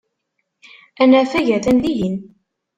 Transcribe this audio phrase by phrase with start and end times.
[1.01, 2.15] Anafag atan dihin.